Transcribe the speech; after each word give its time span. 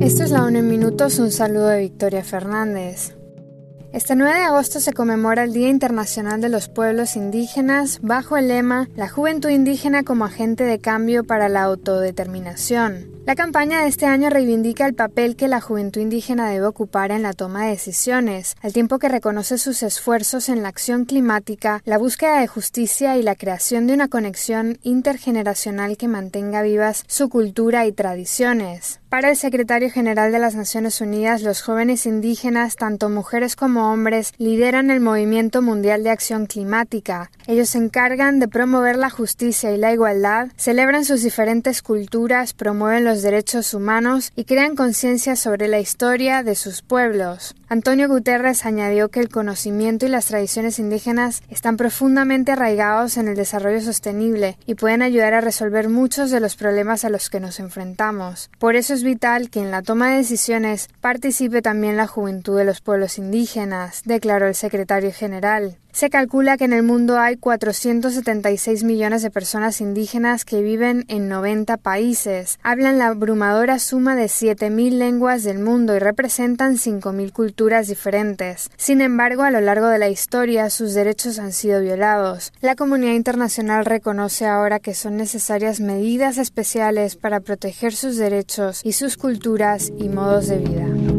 Esto 0.00 0.22
es 0.22 0.30
la 0.30 0.44
UNO 0.44 0.58
en 0.58 0.68
Minutos, 0.68 1.18
un 1.18 1.32
saludo 1.32 1.66
de 1.68 1.80
Victoria 1.80 2.22
Fernández. 2.22 3.16
Este 3.92 4.14
9 4.14 4.38
de 4.38 4.44
agosto 4.44 4.78
se 4.78 4.92
conmemora 4.92 5.44
el 5.44 5.52
Día 5.54 5.70
Internacional 5.70 6.40
de 6.40 6.50
los 6.50 6.68
Pueblos 6.68 7.16
Indígenas 7.16 8.00
bajo 8.02 8.36
el 8.36 8.48
lema 8.48 8.88
La 8.94 9.08
juventud 9.08 9.48
indígena 9.48 10.02
como 10.04 10.26
agente 10.26 10.64
de 10.64 10.80
cambio 10.80 11.24
para 11.24 11.48
la 11.48 11.62
autodeterminación. 11.62 13.15
La 13.26 13.34
campaña 13.34 13.82
de 13.82 13.88
este 13.88 14.06
año 14.06 14.30
reivindica 14.30 14.86
el 14.86 14.94
papel 14.94 15.34
que 15.34 15.48
la 15.48 15.60
juventud 15.60 16.00
indígena 16.00 16.48
debe 16.48 16.66
ocupar 16.66 17.10
en 17.10 17.22
la 17.22 17.32
toma 17.32 17.64
de 17.64 17.70
decisiones, 17.70 18.54
al 18.62 18.72
tiempo 18.72 19.00
que 19.00 19.08
reconoce 19.08 19.58
sus 19.58 19.82
esfuerzos 19.82 20.48
en 20.48 20.62
la 20.62 20.68
acción 20.68 21.06
climática, 21.06 21.82
la 21.84 21.98
búsqueda 21.98 22.38
de 22.38 22.46
justicia 22.46 23.16
y 23.16 23.24
la 23.24 23.34
creación 23.34 23.88
de 23.88 23.94
una 23.94 24.06
conexión 24.06 24.78
intergeneracional 24.84 25.96
que 25.96 26.06
mantenga 26.06 26.62
vivas 26.62 27.02
su 27.08 27.28
cultura 27.28 27.84
y 27.86 27.90
tradiciones. 27.90 29.00
Para 29.08 29.30
el 29.30 29.36
secretario 29.36 29.90
general 29.90 30.30
de 30.30 30.38
las 30.38 30.54
Naciones 30.54 31.00
Unidas, 31.00 31.42
los 31.42 31.62
jóvenes 31.62 32.06
indígenas, 32.06 32.76
tanto 32.76 33.08
mujeres 33.08 33.56
como 33.56 33.90
hombres, 33.90 34.34
lideran 34.36 34.90
el 34.90 35.00
movimiento 35.00 35.62
mundial 35.62 36.04
de 36.04 36.10
acción 36.10 36.46
climática. 36.46 37.30
Ellos 37.46 37.70
se 37.70 37.78
encargan 37.78 38.40
de 38.40 38.48
promover 38.48 38.96
la 38.96 39.10
justicia 39.10 39.72
y 39.72 39.78
la 39.78 39.92
igualdad, 39.92 40.48
celebran 40.56 41.04
sus 41.04 41.22
diferentes 41.22 41.82
culturas, 41.82 42.52
promueven 42.52 43.04
los 43.04 43.15
derechos 43.22 43.74
humanos 43.74 44.32
y 44.36 44.44
crean 44.44 44.76
conciencia 44.76 45.36
sobre 45.36 45.68
la 45.68 45.78
historia 45.80 46.42
de 46.42 46.54
sus 46.54 46.82
pueblos. 46.82 47.54
Antonio 47.68 48.08
Guterres 48.08 48.64
añadió 48.64 49.08
que 49.08 49.18
el 49.18 49.28
conocimiento 49.28 50.06
y 50.06 50.08
las 50.08 50.26
tradiciones 50.26 50.78
indígenas 50.78 51.42
están 51.50 51.76
profundamente 51.76 52.52
arraigados 52.52 53.16
en 53.16 53.26
el 53.26 53.34
desarrollo 53.34 53.80
sostenible 53.80 54.56
y 54.66 54.76
pueden 54.76 55.02
ayudar 55.02 55.34
a 55.34 55.40
resolver 55.40 55.88
muchos 55.88 56.30
de 56.30 56.38
los 56.38 56.54
problemas 56.54 57.04
a 57.04 57.10
los 57.10 57.28
que 57.28 57.40
nos 57.40 57.58
enfrentamos. 57.58 58.50
Por 58.60 58.76
eso 58.76 58.94
es 58.94 59.02
vital 59.02 59.50
que 59.50 59.58
en 59.58 59.72
la 59.72 59.82
toma 59.82 60.10
de 60.10 60.18
decisiones 60.18 60.88
participe 61.00 61.60
también 61.60 61.96
la 61.96 62.06
juventud 62.06 62.56
de 62.56 62.64
los 62.64 62.80
pueblos 62.80 63.18
indígenas, 63.18 64.02
declaró 64.04 64.46
el 64.46 64.54
secretario 64.54 65.10
general. 65.12 65.76
Se 65.90 66.10
calcula 66.10 66.58
que 66.58 66.66
en 66.66 66.74
el 66.74 66.82
mundo 66.82 67.18
hay 67.18 67.36
476 67.36 68.84
millones 68.84 69.22
de 69.22 69.30
personas 69.30 69.80
indígenas 69.80 70.44
que 70.44 70.60
viven 70.60 71.06
en 71.08 71.30
90 71.30 71.78
países, 71.78 72.58
hablan 72.62 72.98
la 72.98 73.06
abrumadora 73.06 73.78
suma 73.78 74.14
de 74.14 74.26
7.000 74.26 74.90
lenguas 74.90 75.42
del 75.42 75.58
mundo 75.58 75.96
y 75.96 75.98
representan 75.98 76.76
5.000 76.76 77.32
culturas 77.32 77.55
diferentes. 77.88 78.70
Sin 78.76 79.00
embargo, 79.00 79.42
a 79.42 79.50
lo 79.50 79.60
largo 79.60 79.88
de 79.88 79.98
la 79.98 80.08
historia 80.08 80.68
sus 80.70 80.94
derechos 80.94 81.38
han 81.38 81.52
sido 81.52 81.80
violados. 81.80 82.52
La 82.60 82.76
comunidad 82.76 83.14
internacional 83.14 83.84
reconoce 83.84 84.46
ahora 84.46 84.78
que 84.78 84.94
son 84.94 85.16
necesarias 85.16 85.80
medidas 85.80 86.38
especiales 86.38 87.16
para 87.16 87.40
proteger 87.40 87.94
sus 87.94 88.16
derechos 88.18 88.80
y 88.84 88.92
sus 88.92 89.16
culturas 89.16 89.90
y 89.98 90.08
modos 90.08 90.48
de 90.48 90.58
vida. 90.58 91.15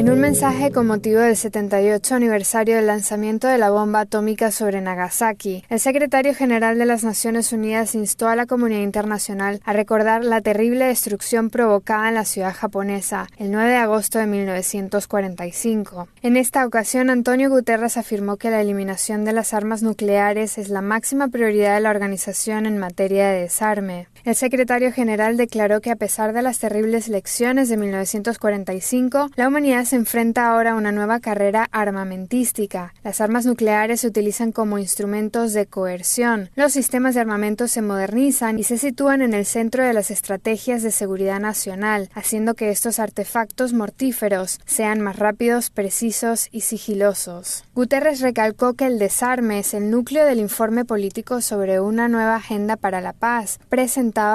En 0.00 0.08
un 0.08 0.18
mensaje 0.18 0.70
con 0.70 0.86
motivo 0.86 1.20
del 1.20 1.36
78 1.36 2.14
aniversario 2.14 2.76
del 2.76 2.86
lanzamiento 2.86 3.48
de 3.48 3.58
la 3.58 3.68
bomba 3.68 4.00
atómica 4.00 4.50
sobre 4.50 4.80
Nagasaki, 4.80 5.62
el 5.68 5.78
secretario 5.78 6.34
general 6.34 6.78
de 6.78 6.86
las 6.86 7.04
Naciones 7.04 7.52
Unidas 7.52 7.94
instó 7.94 8.26
a 8.26 8.34
la 8.34 8.46
comunidad 8.46 8.80
internacional 8.80 9.60
a 9.62 9.74
recordar 9.74 10.24
la 10.24 10.40
terrible 10.40 10.86
destrucción 10.86 11.50
provocada 11.50 12.08
en 12.08 12.14
la 12.14 12.24
ciudad 12.24 12.54
japonesa 12.54 13.26
el 13.36 13.50
9 13.50 13.68
de 13.68 13.76
agosto 13.76 14.18
de 14.18 14.26
1945. 14.26 16.08
En 16.22 16.38
esta 16.38 16.64
ocasión, 16.64 17.10
Antonio 17.10 17.50
Guterres 17.50 17.98
afirmó 17.98 18.38
que 18.38 18.48
la 18.48 18.62
eliminación 18.62 19.26
de 19.26 19.34
las 19.34 19.52
armas 19.52 19.82
nucleares 19.82 20.56
es 20.56 20.70
la 20.70 20.80
máxima 20.80 21.28
prioridad 21.28 21.74
de 21.74 21.80
la 21.82 21.90
organización 21.90 22.64
en 22.64 22.78
materia 22.78 23.28
de 23.28 23.42
desarme. 23.42 24.08
El 24.24 24.34
secretario 24.34 24.92
general 24.92 25.36
declaró 25.36 25.82
que 25.82 25.90
a 25.90 25.96
pesar 25.96 26.32
de 26.32 26.40
las 26.40 26.58
terribles 26.58 27.08
lecciones 27.08 27.68
de 27.68 27.76
1945, 27.76 29.28
la 29.36 29.48
humanidad 29.48 29.89
se 29.90 29.96
enfrenta 29.96 30.46
ahora 30.46 30.70
a 30.70 30.74
una 30.76 30.92
nueva 30.92 31.18
carrera 31.18 31.68
armamentística. 31.72 32.94
Las 33.02 33.20
armas 33.20 33.44
nucleares 33.44 34.02
se 34.02 34.06
utilizan 34.06 34.52
como 34.52 34.78
instrumentos 34.78 35.52
de 35.52 35.66
coerción. 35.66 36.48
Los 36.54 36.74
sistemas 36.74 37.16
de 37.16 37.22
armamento 37.22 37.66
se 37.66 37.82
modernizan 37.82 38.60
y 38.60 38.62
se 38.62 38.78
sitúan 38.78 39.20
en 39.20 39.34
el 39.34 39.46
centro 39.46 39.82
de 39.82 39.92
las 39.92 40.12
estrategias 40.12 40.84
de 40.84 40.92
seguridad 40.92 41.40
nacional, 41.40 42.08
haciendo 42.14 42.54
que 42.54 42.70
estos 42.70 43.00
artefactos 43.00 43.72
mortíferos 43.72 44.60
sean 44.64 45.00
más 45.00 45.18
rápidos, 45.18 45.70
precisos 45.70 46.46
y 46.52 46.60
sigilosos. 46.60 47.64
Guterres 47.74 48.20
recalcó 48.20 48.74
que 48.74 48.86
el 48.86 49.00
desarme 49.00 49.58
es 49.58 49.74
el 49.74 49.90
núcleo 49.90 50.24
del 50.24 50.38
informe 50.38 50.84
político 50.84 51.40
sobre 51.40 51.80
una 51.80 52.06
nueva 52.06 52.36
agenda 52.36 52.76
para 52.76 53.00
la 53.00 53.12
paz, 53.12 53.58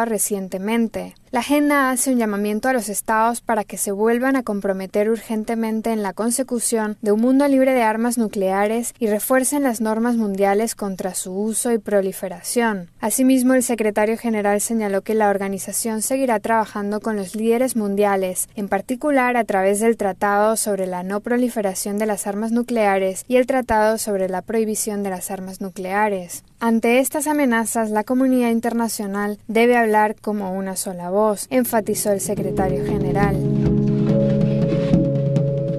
recientemente. 0.03 1.15
La 1.35 1.41
agenda 1.41 1.89
hace 1.89 2.13
un 2.13 2.17
llamamiento 2.17 2.69
a 2.69 2.73
los 2.73 2.87
estados 2.87 3.41
para 3.41 3.65
que 3.65 3.77
se 3.77 3.91
vuelvan 3.91 4.37
a 4.37 4.43
comprometer 4.43 5.09
en 5.47 6.01
la 6.01 6.13
consecución 6.13 6.97
de 7.01 7.11
un 7.11 7.21
mundo 7.21 7.47
libre 7.47 7.73
de 7.73 7.83
armas 7.83 8.17
nucleares 8.17 8.93
y 8.99 9.07
refuercen 9.07 9.63
las 9.63 9.79
normas 9.79 10.15
mundiales 10.15 10.75
contra 10.75 11.13
su 11.13 11.33
uso 11.33 11.71
y 11.71 11.77
proliferación. 11.77 12.89
Asimismo, 12.99 13.53
el 13.53 13.63
secretario 13.63 14.17
general 14.17 14.59
señaló 14.59 15.01
que 15.01 15.13
la 15.13 15.29
organización 15.29 16.01
seguirá 16.01 16.39
trabajando 16.39 16.99
con 16.99 17.15
los 17.15 17.35
líderes 17.35 17.75
mundiales, 17.75 18.49
en 18.55 18.67
particular 18.67 19.37
a 19.37 19.43
través 19.43 19.79
del 19.79 19.97
Tratado 19.97 20.57
sobre 20.57 20.87
la 20.87 21.03
no 21.03 21.19
proliferación 21.19 21.97
de 21.97 22.07
las 22.07 22.27
armas 22.27 22.51
nucleares 22.51 23.23
y 23.27 23.37
el 23.37 23.45
Tratado 23.45 23.97
sobre 23.97 24.27
la 24.29 24.41
prohibición 24.41 25.03
de 25.03 25.11
las 25.11 25.31
armas 25.31 25.61
nucleares. 25.61 26.43
Ante 26.59 26.99
estas 26.99 27.27
amenazas, 27.27 27.91
la 27.91 28.03
comunidad 28.03 28.49
internacional 28.49 29.37
debe 29.47 29.77
hablar 29.77 30.15
como 30.19 30.53
una 30.53 30.75
sola 30.75 31.09
voz, 31.09 31.47
enfatizó 31.49 32.11
el 32.11 32.21
secretario 32.21 32.83
general. 32.85 33.74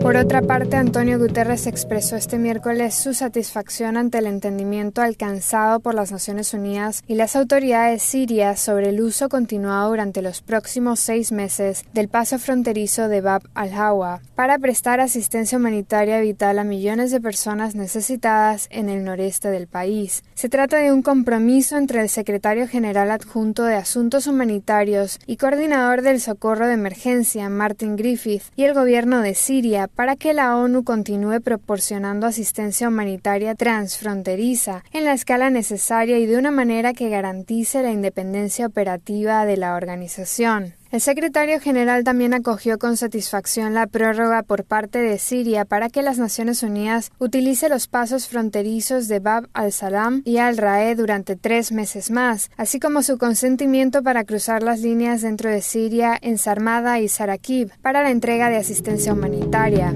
Por 0.07 0.17
otra 0.17 0.41
parte, 0.41 0.77
Antonio 0.77 1.19
Guterres 1.19 1.67
expresó 1.67 2.15
este 2.15 2.39
miércoles 2.39 2.95
su 2.95 3.13
satisfacción 3.13 3.97
ante 3.97 4.19
el 4.19 4.29
entendimiento 4.29 5.03
alcanzado 5.03 5.81
por 5.81 5.97
las 5.97 6.13
Naciones 6.13 6.55
Unidas 6.55 7.03
y 7.09 7.17
las 7.17 7.35
autoridades 7.35 8.03
sirias 8.03 8.61
sobre 8.61 8.91
el 8.91 9.01
uso 9.01 9.29
continuado 9.29 9.91
durante 9.91 10.23
los 10.23 10.43
próximos 10.43 11.01
seis 11.01 11.33
meses 11.33 11.85
del 11.93 12.07
paso 12.07 12.39
fronterizo 12.39 13.09
de 13.09 13.21
Bab 13.21 13.43
al-Hawa 13.55 14.21
para 14.37 14.61
prestar 14.61 15.01
asistencia 15.01 15.59
humanitaria 15.59 16.21
vital 16.21 16.61
a 16.61 16.65
millones 16.65 17.11
de 17.11 17.21
personas 17.21 17.75
necesitadas 17.75 18.69
en 18.71 18.89
el 18.89 19.03
noreste 19.03 19.51
del 19.51 19.67
país. 19.67 20.23
Se 20.35 20.49
trata 20.49 20.77
de 20.77 20.93
un 20.93 21.03
compromiso 21.03 21.79
entre 21.79 22.01
el 22.01 22.11
secretario 22.11 22.69
general 22.69 23.11
adjunto 23.11 23.65
de 23.65 23.75
Asuntos 23.75 24.29
Humanitarios 24.29 25.19
y 25.27 25.37
coordinador 25.37 26.03
del 26.03 26.21
socorro 26.21 26.69
de 26.69 26.75
emergencia, 26.75 27.49
Martin 27.49 27.97
Griffith, 27.97 28.45
y 28.55 28.63
el 28.63 28.75
gobierno 28.75 29.21
de 29.21 29.35
Siria 29.35 29.89
para 29.97 30.15
que 30.15 30.35
la 30.35 30.57
ONU 30.57 30.85
continúe 30.85 31.41
proporcionando 31.41 32.27
asistencia 32.27 32.89
humanitaria 32.89 33.55
transfronteriza 33.55 34.85
en 34.93 35.05
la 35.05 35.15
escala 35.15 35.51
necesaria 35.51 36.19
y 36.19 36.27
de 36.27 36.37
una 36.37 36.51
manera 36.51 36.93
que 36.93 37.09
garantice 37.09 37.83
la 37.83 37.91
independencia 37.91 38.67
operativa 38.67 39.47
de 39.47 39.57
la 39.57 39.75
organización. 39.75 40.75
El 40.91 41.01
secretario 41.01 41.61
general 41.61 42.05
también 42.05 42.33
acogió 42.33 42.79
con 42.79 42.97
satisfacción 42.97 43.75
la 43.75 43.87
prórroga 43.87 44.43
por 44.43 44.65
parte 44.65 44.99
de 44.99 45.19
Siria 45.19 45.65
para 45.65 45.91
que 45.91 46.03
las 46.03 46.19
Naciones 46.19 46.63
Unidas 46.63 47.11
utilice 47.19 47.69
los 47.69 47.89
pasos 47.89 48.29
fronterizos 48.29 49.09
de 49.09 49.19
Bab 49.19 49.49
al-Salam 49.53 50.23
y 50.25 50.39
al-Rae 50.39 50.95
durante 50.95 51.35
tres 51.35 51.73
meses 51.73 52.11
más, 52.11 52.51
así 52.57 52.79
como 52.79 53.03
su 53.03 53.19
consentimiento 53.19 54.03
para 54.03 54.25
cruzar 54.25 54.63
las 54.63 54.81
líneas 54.81 55.23
dentro 55.23 55.51
de 55.51 55.61
Siria 55.61 56.17
en 56.21 56.39
Sarmada 56.39 57.01
y 57.01 57.09
Sarakib 57.09 57.73
para 57.83 58.03
la 58.03 58.11
entrega 58.11 58.49
de 58.49 58.57
asistencia 58.57 59.13
humanitaria. 59.13 59.93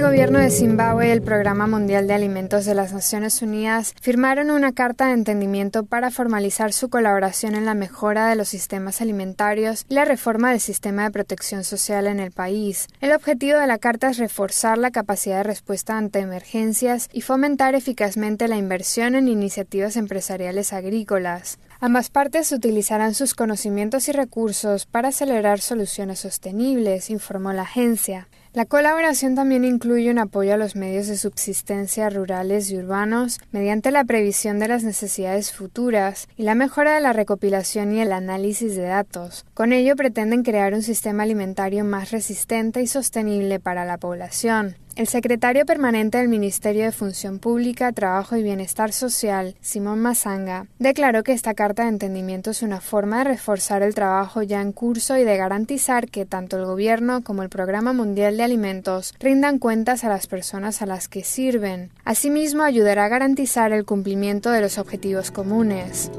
El 0.00 0.06
gobierno 0.06 0.38
de 0.38 0.48
Zimbabue 0.48 1.08
y 1.08 1.10
el 1.10 1.20
Programa 1.20 1.66
Mundial 1.66 2.06
de 2.06 2.14
Alimentos 2.14 2.64
de 2.64 2.74
las 2.74 2.94
Naciones 2.94 3.42
Unidas 3.42 3.94
firmaron 4.00 4.50
una 4.50 4.72
carta 4.72 5.08
de 5.08 5.12
entendimiento 5.12 5.84
para 5.84 6.10
formalizar 6.10 6.72
su 6.72 6.88
colaboración 6.88 7.54
en 7.54 7.66
la 7.66 7.74
mejora 7.74 8.26
de 8.28 8.34
los 8.34 8.48
sistemas 8.48 9.02
alimentarios 9.02 9.84
y 9.90 9.94
la 9.94 10.06
reforma 10.06 10.52
del 10.52 10.60
sistema 10.60 11.04
de 11.04 11.10
protección 11.10 11.64
social 11.64 12.06
en 12.06 12.18
el 12.18 12.30
país. 12.30 12.88
El 13.02 13.12
objetivo 13.12 13.58
de 13.58 13.66
la 13.66 13.76
carta 13.76 14.08
es 14.08 14.16
reforzar 14.16 14.78
la 14.78 14.90
capacidad 14.90 15.36
de 15.36 15.42
respuesta 15.42 15.98
ante 15.98 16.20
emergencias 16.20 17.10
y 17.12 17.20
fomentar 17.20 17.74
eficazmente 17.74 18.48
la 18.48 18.56
inversión 18.56 19.14
en 19.14 19.28
iniciativas 19.28 19.98
empresariales 19.98 20.72
agrícolas. 20.72 21.58
Ambas 21.82 22.10
partes 22.10 22.52
utilizarán 22.52 23.14
sus 23.14 23.34
conocimientos 23.34 24.06
y 24.10 24.12
recursos 24.12 24.84
para 24.84 25.08
acelerar 25.08 25.60
soluciones 25.60 26.18
sostenibles, 26.18 27.08
informó 27.08 27.54
la 27.54 27.62
agencia. 27.62 28.28
La 28.52 28.66
colaboración 28.66 29.34
también 29.34 29.64
incluye 29.64 30.10
un 30.10 30.18
apoyo 30.18 30.52
a 30.52 30.56
los 30.58 30.76
medios 30.76 31.06
de 31.06 31.16
subsistencia 31.16 32.10
rurales 32.10 32.70
y 32.70 32.76
urbanos 32.76 33.40
mediante 33.50 33.92
la 33.92 34.04
previsión 34.04 34.58
de 34.58 34.68
las 34.68 34.84
necesidades 34.84 35.52
futuras 35.52 36.28
y 36.36 36.42
la 36.42 36.54
mejora 36.54 36.94
de 36.94 37.00
la 37.00 37.14
recopilación 37.14 37.94
y 37.94 38.02
el 38.02 38.12
análisis 38.12 38.76
de 38.76 38.82
datos. 38.82 39.46
Con 39.54 39.72
ello 39.72 39.96
pretenden 39.96 40.42
crear 40.42 40.74
un 40.74 40.82
sistema 40.82 41.22
alimentario 41.22 41.82
más 41.86 42.10
resistente 42.10 42.82
y 42.82 42.88
sostenible 42.88 43.58
para 43.58 43.86
la 43.86 43.96
población. 43.96 44.76
El 44.96 45.06
secretario 45.06 45.64
permanente 45.64 46.18
del 46.18 46.28
Ministerio 46.28 46.84
de 46.84 46.92
Función 46.92 47.38
Pública, 47.38 47.92
Trabajo 47.92 48.36
y 48.36 48.42
Bienestar 48.42 48.92
Social, 48.92 49.54
Simón 49.60 50.00
Mazanga, 50.00 50.66
declaró 50.78 51.22
que 51.22 51.32
esta 51.32 51.54
carta 51.54 51.84
de 51.84 51.90
entendimiento 51.90 52.50
es 52.50 52.62
una 52.62 52.80
forma 52.80 53.18
de 53.18 53.24
reforzar 53.24 53.82
el 53.82 53.94
trabajo 53.94 54.42
ya 54.42 54.60
en 54.60 54.72
curso 54.72 55.16
y 55.16 55.24
de 55.24 55.36
garantizar 55.36 56.08
que 56.08 56.26
tanto 56.26 56.58
el 56.58 56.66
Gobierno 56.66 57.22
como 57.22 57.42
el 57.42 57.48
Programa 57.48 57.92
Mundial 57.92 58.36
de 58.36 58.42
Alimentos 58.42 59.14
rindan 59.20 59.58
cuentas 59.58 60.02
a 60.04 60.08
las 60.08 60.26
personas 60.26 60.82
a 60.82 60.86
las 60.86 61.08
que 61.08 61.22
sirven. 61.22 61.90
Asimismo, 62.04 62.64
ayudará 62.64 63.04
a 63.04 63.08
garantizar 63.08 63.72
el 63.72 63.84
cumplimiento 63.84 64.50
de 64.50 64.60
los 64.60 64.76
objetivos 64.76 65.30
comunes. 65.30 66.10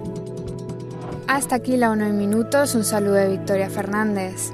Hasta 1.27 1.55
aquí 1.55 1.77
la 1.77 1.91
1 1.91 2.07
en 2.07 2.17
minutos. 2.17 2.73
Un 2.73 2.83
saludo 2.83 3.15
de 3.15 3.29
Victoria 3.29 3.69
Fernández. 3.69 4.51